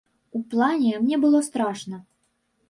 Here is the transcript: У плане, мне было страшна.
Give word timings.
У 0.37 0.39
плане, 0.53 0.93
мне 1.03 1.19
было 1.27 1.43
страшна. 1.49 2.01